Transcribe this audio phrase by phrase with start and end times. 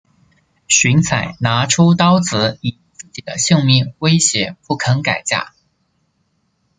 [0.67, 5.53] 荀采拿出刀子以自己的性命威胁不肯改嫁。